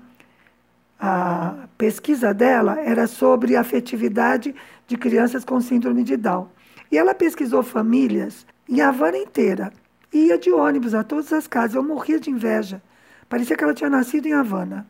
a 1.05 1.67
pesquisa 1.77 2.33
dela 2.33 2.79
era 2.79 3.07
sobre 3.07 3.57
a 3.57 3.60
afetividade 3.60 4.55
de 4.88 4.95
crianças 4.95 5.43
com 5.43 5.60
síndrome 5.60 6.01
de 6.01 6.15
Down. 6.15 6.48
E 6.89 6.98
ela 6.98 7.13
pesquisou 7.13 7.62
famílias 7.62 8.48
em 8.69 8.79
Havana 8.79 9.17
inteira. 9.17 9.74
ia 10.13 10.38
de 10.38 10.50
ônibus 10.50 10.93
a 10.93 11.03
todas 11.03 11.33
as 11.33 11.45
casas. 11.45 11.75
Eu 11.75 11.83
morria 11.83 12.22
de 12.22 12.29
inveja. 12.29 12.81
Parecia 13.27 13.57
que 13.57 13.62
ela 13.65 13.74
tinha 13.74 13.89
nascido 13.89 14.27
em 14.27 14.33
Havana. 14.33 14.88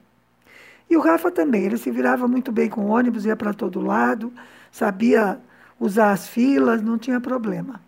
E 0.87 0.95
o 0.95 0.99
Rafa 0.99 1.31
também, 1.31 1.63
ele 1.63 1.77
se 1.77 1.89
virava 1.89 2.27
muito 2.27 2.51
bem 2.51 2.69
com 2.69 2.85
ônibus, 2.85 3.25
ia 3.25 3.35
para 3.35 3.51
todo 3.51 3.81
lado, 3.81 4.31
sabia 4.71 5.39
usar 5.79 6.11
as 6.11 6.27
filas, 6.27 6.79
não 6.83 6.99
tinha 6.99 7.19
problema. 7.19 7.81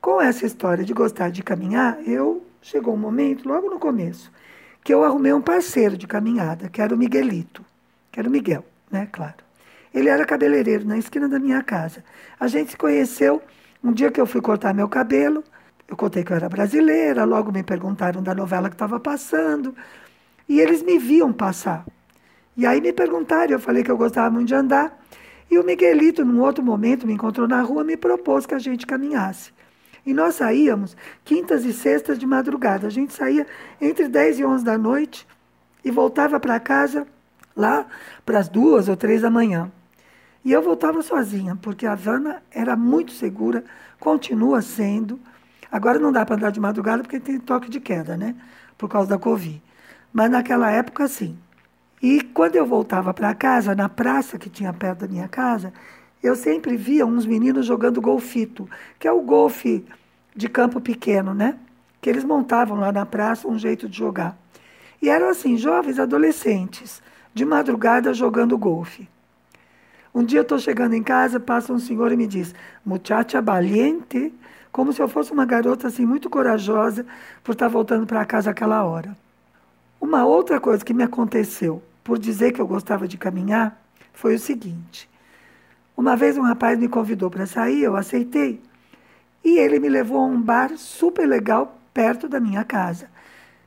Com 0.00 0.20
essa 0.20 0.44
história 0.44 0.84
de 0.84 0.92
gostar 0.92 1.30
de 1.30 1.44
caminhar, 1.44 2.00
eu 2.04 2.44
chegou 2.60 2.92
um 2.92 2.98
momento, 2.98 3.48
logo 3.48 3.70
no 3.70 3.78
começo, 3.78 4.32
que 4.82 4.92
eu 4.92 5.04
arrumei 5.04 5.32
um 5.32 5.40
parceiro 5.40 5.96
de 5.96 6.06
caminhada, 6.06 6.68
que 6.68 6.80
era 6.80 6.94
o 6.94 6.98
Miguelito, 6.98 7.64
que 8.10 8.18
era 8.18 8.28
o 8.28 8.32
Miguel, 8.32 8.64
né, 8.90 9.08
claro. 9.10 9.36
Ele 9.92 10.08
era 10.08 10.24
cabeleireiro 10.24 10.86
na 10.86 10.98
esquina 10.98 11.28
da 11.28 11.38
minha 11.38 11.62
casa. 11.62 12.04
A 12.38 12.46
gente 12.46 12.72
se 12.72 12.76
conheceu 12.76 13.42
um 13.82 13.92
dia 13.92 14.10
que 14.10 14.20
eu 14.20 14.26
fui 14.26 14.40
cortar 14.40 14.74
meu 14.74 14.88
cabelo. 14.88 15.42
Eu 15.86 15.96
contei 15.96 16.22
que 16.22 16.32
eu 16.32 16.36
era 16.36 16.48
brasileira, 16.48 17.24
logo 17.24 17.50
me 17.50 17.62
perguntaram 17.62 18.22
da 18.22 18.34
novela 18.34 18.68
que 18.68 18.74
estava 18.74 19.00
passando. 19.00 19.74
E 20.48 20.60
eles 20.60 20.82
me 20.82 20.98
viam 20.98 21.32
passar. 21.32 21.86
E 22.56 22.66
aí 22.66 22.80
me 22.80 22.92
perguntaram, 22.92 23.52
eu 23.52 23.58
falei 23.58 23.82
que 23.82 23.90
eu 23.90 23.96
gostava 23.96 24.30
muito 24.30 24.48
de 24.48 24.54
andar. 24.54 24.98
E 25.50 25.58
o 25.58 25.64
Miguelito, 25.64 26.24
num 26.24 26.42
outro 26.42 26.62
momento, 26.62 27.06
me 27.06 27.14
encontrou 27.14 27.48
na 27.48 27.62
rua 27.62 27.82
e 27.82 27.86
me 27.86 27.96
propôs 27.96 28.44
que 28.44 28.54
a 28.54 28.58
gente 28.58 28.86
caminhasse. 28.86 29.52
E 30.08 30.14
nós 30.14 30.36
saíamos 30.36 30.96
quintas 31.22 31.66
e 31.66 31.72
sextas 31.74 32.18
de 32.18 32.24
madrugada. 32.24 32.86
A 32.86 32.90
gente 32.90 33.12
saía 33.12 33.46
entre 33.78 34.08
10 34.08 34.38
e 34.38 34.44
11 34.46 34.64
da 34.64 34.78
noite 34.78 35.26
e 35.84 35.90
voltava 35.90 36.40
para 36.40 36.58
casa 36.58 37.06
lá 37.54 37.84
para 38.24 38.38
as 38.38 38.48
duas 38.48 38.88
ou 38.88 38.96
três 38.96 39.20
da 39.20 39.28
manhã. 39.28 39.70
E 40.42 40.50
eu 40.50 40.62
voltava 40.62 41.02
sozinha, 41.02 41.58
porque 41.60 41.84
a 41.84 41.92
Havana 41.92 42.42
era 42.50 42.74
muito 42.74 43.12
segura, 43.12 43.62
continua 44.00 44.62
sendo. 44.62 45.20
Agora 45.70 45.98
não 45.98 46.10
dá 46.10 46.24
para 46.24 46.36
andar 46.36 46.52
de 46.52 46.58
madrugada 46.58 47.02
porque 47.02 47.20
tem 47.20 47.38
toque 47.38 47.68
de 47.68 47.78
queda, 47.78 48.16
né? 48.16 48.34
Por 48.78 48.88
causa 48.88 49.10
da 49.10 49.18
Covid. 49.18 49.62
Mas 50.10 50.30
naquela 50.30 50.70
época, 50.70 51.06
sim. 51.06 51.36
E 52.00 52.22
quando 52.22 52.56
eu 52.56 52.64
voltava 52.64 53.12
para 53.12 53.34
casa, 53.34 53.74
na 53.74 53.90
praça 53.90 54.38
que 54.38 54.48
tinha 54.48 54.72
perto 54.72 55.00
da 55.00 55.06
minha 55.06 55.28
casa, 55.28 55.70
eu 56.22 56.34
sempre 56.34 56.76
via 56.76 57.06
uns 57.06 57.24
meninos 57.24 57.66
jogando 57.66 58.00
golfito, 58.00 58.68
que 58.98 59.06
é 59.06 59.12
o 59.12 59.22
golfe 59.22 59.84
de 60.34 60.48
campo 60.48 60.80
pequeno, 60.80 61.34
né? 61.34 61.56
Que 62.00 62.10
eles 62.10 62.24
montavam 62.24 62.78
lá 62.78 62.92
na 62.92 63.06
praça 63.06 63.48
um 63.48 63.58
jeito 63.58 63.88
de 63.88 63.96
jogar. 63.96 64.36
E 65.00 65.08
eram 65.08 65.28
assim, 65.28 65.56
jovens 65.56 65.98
adolescentes, 65.98 67.02
de 67.32 67.44
madrugada 67.44 68.12
jogando 68.12 68.58
golfe. 68.58 69.08
Um 70.14 70.24
dia 70.24 70.40
eu 70.40 70.42
estou 70.42 70.58
chegando 70.58 70.94
em 70.94 71.02
casa, 71.02 71.38
passa 71.38 71.72
um 71.72 71.78
senhor 71.78 72.10
e 72.10 72.16
me 72.16 72.26
diz, 72.26 72.54
muchacha 72.84 73.40
valiente, 73.40 74.32
como 74.72 74.92
se 74.92 75.00
eu 75.00 75.08
fosse 75.08 75.32
uma 75.32 75.44
garota 75.44 75.86
assim 75.86 76.04
muito 76.04 76.28
corajosa 76.28 77.06
por 77.44 77.52
estar 77.52 77.66
tá 77.66 77.72
voltando 77.72 78.06
para 78.06 78.24
casa 78.24 78.50
aquela 78.50 78.82
hora. 78.84 79.16
Uma 80.00 80.24
outra 80.24 80.60
coisa 80.60 80.84
que 80.84 80.94
me 80.94 81.02
aconteceu 81.02 81.82
por 82.02 82.18
dizer 82.18 82.52
que 82.52 82.60
eu 82.60 82.66
gostava 82.66 83.06
de 83.06 83.18
caminhar 83.18 83.80
foi 84.12 84.34
o 84.34 84.38
seguinte. 84.38 85.08
Uma 85.98 86.14
vez 86.14 86.38
um 86.38 86.42
rapaz 86.42 86.78
me 86.78 86.86
convidou 86.86 87.28
para 87.28 87.44
sair, 87.44 87.82
eu 87.82 87.96
aceitei. 87.96 88.62
E 89.44 89.58
ele 89.58 89.80
me 89.80 89.88
levou 89.88 90.20
a 90.20 90.26
um 90.26 90.40
bar 90.40 90.78
super 90.78 91.26
legal 91.26 91.76
perto 91.92 92.28
da 92.28 92.38
minha 92.38 92.62
casa. 92.62 93.10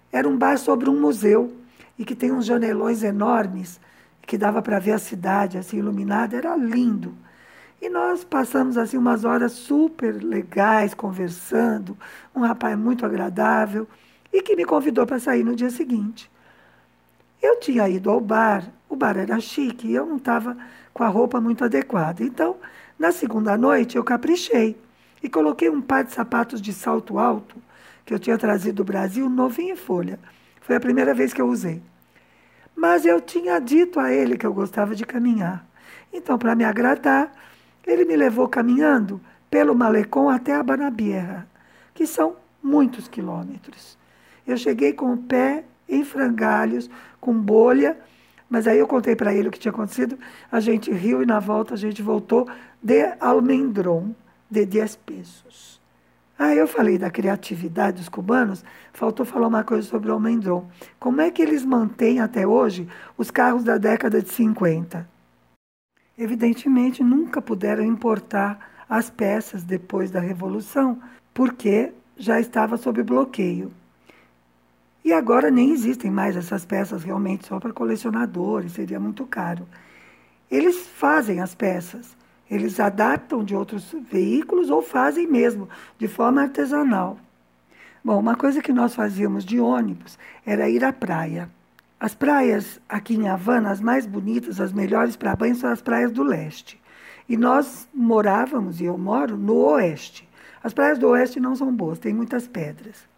Era 0.09 0.29
um 0.29 0.38
bar 0.38 0.57
sobre 0.57 0.89
um 0.89 0.97
museu 0.97 1.53
e 2.00 2.05
que 2.05 2.15
tem 2.15 2.31
uns 2.31 2.45
janelões 2.45 3.03
enormes 3.03 3.81
que 4.21 4.38
dava 4.38 4.61
para 4.61 4.79
ver 4.79 4.93
a 4.93 4.97
cidade 4.97 5.57
assim 5.57 5.79
iluminada, 5.79 6.38
era 6.38 6.55
lindo. 6.55 7.13
E 7.81 7.89
nós 7.89 8.23
passamos 8.23 8.77
assim 8.77 8.95
umas 8.95 9.25
horas 9.25 9.51
super 9.51 10.13
legais 10.23 10.93
conversando, 10.93 11.97
um 12.33 12.39
rapaz 12.39 12.79
muito 12.79 13.05
agradável 13.05 13.85
e 14.31 14.41
que 14.41 14.55
me 14.55 14.63
convidou 14.63 15.05
para 15.05 15.19
sair 15.19 15.43
no 15.43 15.53
dia 15.53 15.69
seguinte. 15.69 16.31
Eu 17.41 17.59
tinha 17.59 17.89
ido 17.89 18.09
ao 18.09 18.21
bar, 18.21 18.63
o 18.91 18.95
bar 18.95 19.17
era 19.17 19.39
chique 19.39 19.88
e 19.88 19.95
eu 19.95 20.05
não 20.05 20.17
estava 20.17 20.57
com 20.93 21.03
a 21.03 21.07
roupa 21.07 21.39
muito 21.39 21.63
adequada. 21.63 22.24
Então, 22.24 22.57
na 23.00 23.12
segunda 23.12 23.57
noite, 23.57 23.95
eu 23.95 24.03
caprichei 24.03 24.77
e 25.24 25.29
coloquei 25.29 25.69
um 25.69 25.81
par 25.81 26.03
de 26.03 26.12
sapatos 26.12 26.62
de 26.62 26.74
salto 26.74 27.17
alto 27.17 27.55
que 28.05 28.13
eu 28.13 28.19
tinha 28.19 28.38
trazido 28.38 28.77
do 28.77 28.83
Brasil, 28.83 29.29
novinho 29.29 29.74
em 29.74 29.77
folha. 29.77 30.19
Foi 30.60 30.75
a 30.75 30.79
primeira 30.79 31.13
vez 31.13 31.31
que 31.31 31.41
eu 31.41 31.48
usei. 31.48 31.81
Mas 32.75 33.05
eu 33.05 33.21
tinha 33.21 33.60
dito 33.60 34.00
a 34.00 34.12
ele 34.12 34.38
que 34.38 34.45
eu 34.45 34.53
gostava 34.53 34.93
de 34.93 35.05
caminhar. 35.05 35.65
Então, 36.12 36.38
para 36.38 36.53
me 36.53 36.65
agradar, 36.65 37.31
ele 37.88 38.03
me 38.03 38.17
levou 38.17 38.50
caminhando 38.50 39.21
pelo 39.50 39.74
Malecon 39.74 40.29
até 40.29 40.53
a 40.53 40.63
Banabierra, 40.63 41.48
que 41.93 42.05
são 42.05 42.36
muitos 42.62 43.07
quilômetros. 43.07 43.98
Eu 44.45 44.57
cheguei 44.57 44.91
com 44.91 45.13
o 45.13 45.17
pé 45.17 45.63
em 45.88 46.03
frangalhos, 46.03 46.89
com 47.19 47.33
bolha, 47.33 47.98
mas 48.51 48.67
aí 48.67 48.77
eu 48.77 48.86
contei 48.86 49.15
para 49.15 49.34
ele 49.34 49.48
o 49.48 49.51
que 49.51 49.58
tinha 49.58 49.72
acontecido, 49.72 50.20
a 50.51 50.60
gente 50.60 50.91
riu 50.91 51.24
e 51.24 51.25
na 51.25 51.39
volta 51.39 51.74
a 51.74 51.77
gente 51.77 52.01
voltou 52.01 52.50
de 52.84 53.15
Almendron, 53.17 54.13
de 54.50 54.65
10 54.65 54.98
pesos. 54.98 55.79
Aí 56.38 56.58
eu 56.58 56.67
falei 56.67 56.98
da 56.98 57.10
criatividade 57.10 57.98
dos 57.98 58.10
cubanos, 58.10 58.65
faltou 58.91 59.25
falar 59.25 59.48
uma 59.48 59.63
coisa 59.63 59.88
sobre 59.88 60.10
o 60.10 60.13
Almendron. 60.13 60.67
Como 61.00 61.22
é 61.22 61.31
que 61.31 61.41
eles 61.41 61.63
mantêm 61.63 62.20
até 62.20 62.46
hoje 62.46 62.89
os 63.17 63.31
carros 63.31 63.63
da 63.63 63.77
década 63.77 64.22
de 64.22 64.29
50? 64.29 65.08
Evidentemente, 66.17 67.01
nunca 67.01 67.41
puderam 67.41 67.84
importar 67.84 68.84
as 68.89 69.10
peças 69.10 69.63
depois 69.63 70.12
da 70.12 70.20
Revolução, 70.20 71.01
porque 71.34 71.93
já 72.17 72.38
estava 72.38 72.75
sob 72.75 73.01
bloqueio. 73.01 73.72
E 75.03 75.12
agora 75.12 75.50
nem 75.50 75.72
existem 75.72 76.12
mais 76.12 76.38
essas 76.38 76.63
peças 76.63 77.03
realmente 77.03 77.48
só 77.48 77.60
para 77.60 77.74
colecionadores, 77.74 78.74
seria 78.74 79.00
muito 79.00 79.25
caro. 79.25 79.67
Eles 80.50 80.88
fazem 80.88 81.39
as 81.39 81.55
peças, 81.55 82.15
eles 82.50 82.79
adaptam 82.79 83.43
de 83.43 83.55
outros 83.55 83.96
veículos 84.12 84.70
ou 84.70 84.81
fazem 84.81 85.25
mesmo, 85.25 85.67
de 85.98 86.08
forma 86.08 86.41
artesanal. 86.41 87.17
Bom, 88.03 88.20
uma 88.20 88.36
coisa 88.36 88.62
que 88.62 88.74
nós 88.74 88.93
fazíamos 88.93 89.46
de 89.46 89.60
ônibus 89.60 90.20
era 90.46 90.70
ir 90.70 90.84
à 90.84 90.91
praia. 90.91 91.50
As 92.00 92.15
praias 92.15 92.79
aqui 92.89 93.15
em 93.15 93.29
Havana, 93.29 93.70
as 93.70 93.79
mais 93.79 94.05
bonitas, 94.05 94.60
as 94.60 94.74
melhores 94.74 95.15
para 95.15 95.36
banho, 95.36 95.55
são 95.55 95.70
as 95.70 95.81
praias 95.81 96.12
do 96.12 96.24
leste. 96.24 96.81
E 97.29 97.38
nós 97.38 97.88
morávamos, 97.93 98.81
e 98.81 98.86
eu 98.86 98.98
moro, 98.98 99.38
no 99.38 99.53
oeste. 99.53 100.27
As 100.63 100.74
praias 100.74 100.98
do 100.98 101.10
oeste 101.10 101.39
não 101.39 101.55
são 101.55 101.74
boas, 101.74 102.00
tem 102.00 102.13
muitas 102.13 102.48
pedras. 102.48 103.11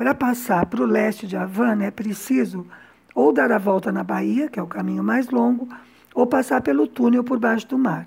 Para 0.00 0.14
passar 0.14 0.64
para 0.64 0.80
o 0.80 0.86
leste 0.86 1.26
de 1.26 1.36
Havana 1.36 1.84
é 1.84 1.90
preciso 1.90 2.66
ou 3.14 3.34
dar 3.34 3.52
a 3.52 3.58
volta 3.58 3.92
na 3.92 4.02
Bahia, 4.02 4.48
que 4.48 4.58
é 4.58 4.62
o 4.62 4.66
caminho 4.66 5.04
mais 5.04 5.28
longo, 5.28 5.68
ou 6.14 6.26
passar 6.26 6.62
pelo 6.62 6.86
túnel 6.86 7.22
por 7.22 7.38
baixo 7.38 7.68
do 7.68 7.78
mar. 7.78 8.06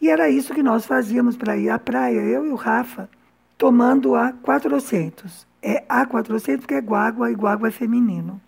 E 0.00 0.10
era 0.10 0.28
isso 0.28 0.52
que 0.52 0.64
nós 0.64 0.84
fazíamos 0.84 1.36
para 1.36 1.56
ir 1.56 1.70
à 1.70 1.78
praia, 1.78 2.18
eu 2.18 2.44
e 2.44 2.48
o 2.48 2.56
Rafa, 2.56 3.08
tomando 3.56 4.16
a 4.16 4.32
400. 4.32 5.46
É 5.62 5.84
a 5.88 6.04
400 6.04 6.62
porque 6.62 6.74
é 6.74 6.80
guagua 6.80 7.30
e 7.30 7.36
guagua 7.36 7.68
é 7.68 7.70
feminino. 7.70 8.40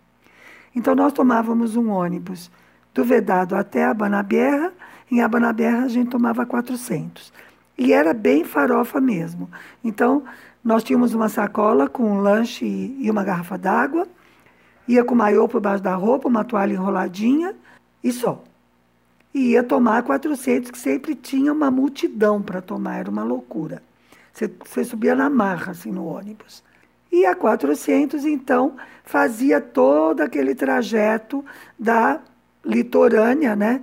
Então 0.75 0.97
nós 0.97 1.13
tomávamos 1.13 1.77
um 1.77 1.91
ônibus 1.91 2.51
do 2.93 3.05
Vedado 3.05 3.55
até 3.55 3.85
a 3.85 3.95
Banabierra, 3.95 4.73
em 5.09 5.21
Abanabierra 5.21 5.85
a 5.85 5.89
gente 5.89 6.11
tomava 6.11 6.45
400. 6.45 7.33
E 7.79 7.93
era 7.93 8.13
bem 8.13 8.45
farofa 8.45 9.01
mesmo. 9.01 9.49
Então 9.83 10.25
nós 10.65 10.85
tínhamos 10.85 11.13
uma 11.15 11.29
sacola 11.29 11.89
com 11.89 12.05
um 12.05 12.21
lanche 12.21 12.65
e 12.65 13.11
uma 13.11 13.25
garrafa 13.25 13.59
d'água, 13.59 14.07
ia 14.87 15.05
com 15.05 15.15
o 15.15 15.17
maiô 15.17 15.49
por 15.49 15.61
baixo 15.61 15.83
da 15.83 15.95
roupa, 15.95 16.29
uma 16.29 16.45
toalha 16.45 16.73
enroladinha 16.73 17.55
e 18.03 18.13
só. 18.13 18.43
E 19.35 19.53
ia 19.53 19.63
tomar 19.63 20.03
400, 20.03 20.71
que 20.71 20.79
sempre 20.79 21.15
tinha 21.15 21.53
uma 21.53 21.71
multidão 21.71 22.41
para 22.43 22.61
tomar, 22.61 22.99
era 22.99 23.11
uma 23.11 23.25
loucura. 23.25 23.83
Você, 24.33 24.51
você 24.65 24.85
subia 24.85 25.15
na 25.15 25.29
marra, 25.29 25.73
assim, 25.73 25.91
no 25.91 26.05
ônibus. 26.07 26.63
E 27.11 27.27
a 27.27 27.35
400, 27.35 28.25
então, 28.25 28.77
fazia 29.05 29.61
todo 29.61 30.21
aquele 30.21 30.55
trajeto 30.55 31.45
da 31.79 32.21
litorânea, 32.65 33.57
né, 33.57 33.83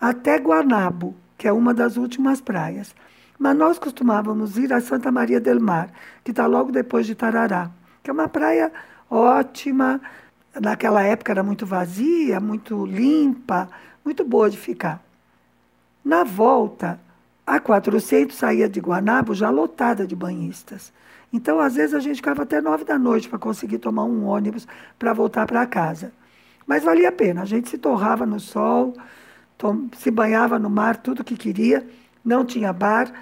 até 0.00 0.36
Guanabo, 0.36 1.14
que 1.36 1.46
é 1.46 1.52
uma 1.52 1.72
das 1.72 1.96
últimas 1.96 2.40
praias. 2.40 2.94
Mas 3.38 3.56
nós 3.56 3.78
costumávamos 3.78 4.58
ir 4.58 4.72
a 4.72 4.80
Santa 4.80 5.12
Maria 5.12 5.40
del 5.40 5.60
Mar, 5.60 5.90
que 6.24 6.32
está 6.32 6.46
logo 6.46 6.72
depois 6.72 7.06
de 7.06 7.14
Tarará, 7.14 7.70
que 8.02 8.10
é 8.10 8.12
uma 8.12 8.28
praia 8.28 8.72
ótima. 9.08 10.00
Naquela 10.60 11.02
época 11.04 11.30
era 11.30 11.42
muito 11.42 11.64
vazia, 11.64 12.40
muito 12.40 12.84
limpa, 12.84 13.68
muito 14.04 14.24
boa 14.24 14.50
de 14.50 14.58
ficar. 14.58 15.00
Na 16.04 16.24
volta, 16.24 16.98
a 17.46 17.60
400 17.60 18.36
saía 18.36 18.68
de 18.68 18.80
Guanabo 18.80 19.34
já 19.34 19.50
lotada 19.50 20.04
de 20.04 20.16
banhistas. 20.16 20.92
Então, 21.32 21.60
às 21.60 21.76
vezes, 21.76 21.94
a 21.94 22.00
gente 22.00 22.16
ficava 22.16 22.42
até 22.42 22.60
nove 22.60 22.84
da 22.84 22.98
noite 22.98 23.28
para 23.28 23.38
conseguir 23.38 23.78
tomar 23.78 24.04
um 24.04 24.24
ônibus 24.24 24.66
para 24.98 25.12
voltar 25.12 25.46
para 25.46 25.64
casa. 25.66 26.12
Mas 26.66 26.82
valia 26.82 27.10
a 27.10 27.12
pena. 27.12 27.42
A 27.42 27.44
gente 27.44 27.68
se 27.68 27.78
torrava 27.78 28.26
no 28.26 28.40
sol, 28.40 28.94
se 29.96 30.10
banhava 30.10 30.58
no 30.58 30.70
mar, 30.70 30.96
tudo 30.96 31.22
que 31.22 31.36
queria 31.36 31.86
não 32.24 32.44
tinha 32.44 32.72
bar, 32.72 33.12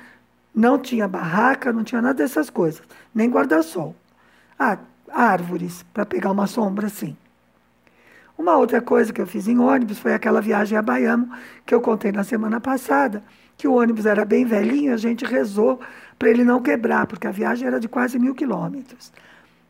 Não 0.55 0.79
tinha 0.79 1.07
barraca, 1.07 1.71
não 1.73 1.85
tinha 1.85 2.00
nada 2.00 2.15
dessas 2.15 2.49
coisas, 2.49 2.83
nem 3.15 3.29
guarda-sol. 3.31 3.95
Ah, 4.59 4.79
árvores, 5.12 5.85
para 5.93 6.07
pegar 6.07 6.31
uma 6.33 6.47
sombra 6.47 6.87
assim. 6.87 7.15
Uma 8.38 8.57
outra 8.57 8.81
coisa 8.81 9.12
que 9.12 9.21
eu 9.21 9.26
fiz 9.26 9.49
em 9.49 9.59
ônibus 9.59 9.99
foi 9.99 10.15
aquela 10.15 10.41
viagem 10.41 10.76
a 10.79 10.83
Baiano, 10.83 11.29
que 11.65 11.75
eu 11.75 11.81
contei 11.81 12.11
na 12.12 12.25
semana 12.25 12.59
passada, 12.61 13.23
que 13.57 13.69
o 13.69 13.75
ônibus 13.75 14.07
era 14.07 14.25
bem 14.25 14.45
velhinho, 14.47 14.95
a 14.95 14.97
gente 14.97 15.25
rezou 15.26 15.79
para 16.19 16.31
ele 16.31 16.45
não 16.45 16.62
quebrar, 16.62 17.07
porque 17.07 17.26
a 17.26 17.31
viagem 17.31 17.67
era 17.67 17.79
de 17.79 17.88
quase 17.88 18.19
mil 18.19 18.35
quilômetros. 18.35 19.12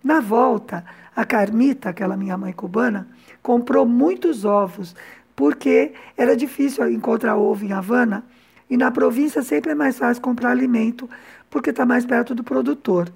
Na 0.02 0.20
volta, 0.20 0.84
a 1.16 1.24
Carmita, 1.24 1.90
aquela 1.90 2.16
minha 2.16 2.36
mãe 2.36 2.52
cubana, 2.52 3.08
comprou 3.42 3.84
muitos 3.86 4.44
ovos, 4.44 4.94
porque 5.34 5.94
era 6.16 6.36
difícil 6.36 6.88
encontrar 6.90 7.36
ovo 7.36 7.64
em 7.64 7.72
Havana 7.72 8.24
e 8.68 8.76
na 8.76 8.90
província 8.90 9.42
sempre 9.42 9.72
é 9.72 9.74
mais 9.74 9.98
fácil 9.98 10.22
comprar 10.22 10.50
alimento, 10.50 11.08
porque 11.50 11.70
está 11.70 11.86
mais 11.86 12.04
perto 12.04 12.34
do 12.34 12.42
produtor. 12.42 13.08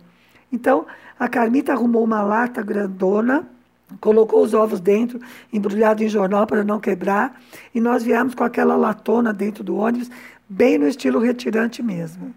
Então, 0.53 0.87
a 1.19 1.29
Carmita 1.29 1.73
arrumou 1.73 2.05
uma 2.05 2.23
lata 2.23 2.63
grandona, 2.63 3.47
colocou 4.01 4.43
os 4.43 4.55
ovos 4.55 4.81
dentro, 4.81 5.21
embrulhado 5.53 6.03
em 6.03 6.09
jornal 6.09 6.47
para 6.47 6.65
não 6.65 6.79
quebrar, 6.81 7.41
e 7.75 7.81
nós 7.81 8.03
viemos 8.03 8.35
com 8.35 8.45
aquela 8.45 8.77
latona 8.77 9.33
dentro 9.33 9.65
do 9.65 9.77
ônibus, 9.77 10.11
bem 10.49 10.79
no 10.79 10.87
estilo 10.87 11.19
retirante 11.19 11.83
mesmo. 11.83 12.35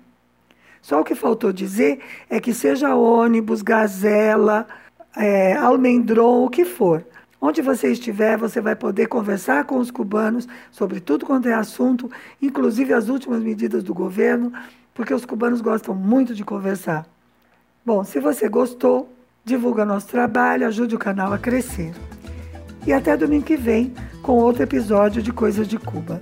Só 0.82 1.00
o 1.00 1.04
que 1.04 1.16
faltou 1.16 1.54
dizer 1.54 2.00
é 2.30 2.40
que 2.40 2.54
seja 2.54 2.94
ônibus, 2.94 3.62
gazela, 3.62 4.68
é, 5.16 5.56
almendron, 5.56 6.44
o 6.44 6.50
que 6.50 6.66
for, 6.66 7.06
Onde 7.46 7.62
você 7.62 7.92
estiver, 7.92 8.38
você 8.38 8.62
vai 8.62 8.74
poder 8.74 9.08
conversar 9.08 9.66
com 9.66 9.78
os 9.78 9.92
cubanos 9.92 10.48
sobre 10.72 11.02
tudo 11.02 11.26
quanto 11.26 11.50
é 11.50 11.54
assunto, 11.54 12.10
inclusive 12.42 12.94
as 12.94 13.10
últimas 13.10 13.44
medidas 13.44 13.84
do 13.84 13.94
governo, 13.94 14.54
porque 14.94 15.14
os 15.14 15.26
cubanos 15.26 15.60
gostam 15.60 15.94
muito 15.94 16.34
de 16.34 16.46
conversar. 16.46 17.06
Bom, 17.86 18.02
se 18.06 18.18
você 18.18 18.48
gostou, 18.48 19.14
divulga 19.44 19.84
nosso 19.84 20.08
trabalho, 20.08 20.66
ajude 20.66 20.96
o 20.96 20.98
canal 20.98 21.34
a 21.34 21.38
crescer. 21.38 21.92
E 22.88 22.94
até 22.94 23.18
domingo 23.18 23.44
que 23.44 23.58
vem 23.58 23.94
com 24.22 24.38
outro 24.38 24.64
episódio 24.64 25.22
de 25.22 25.34
Coisas 25.34 25.68
de 25.68 25.78
Cuba. 25.78 26.22